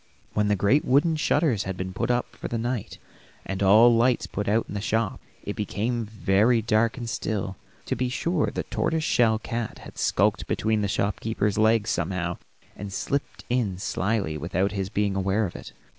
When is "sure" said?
8.09-8.49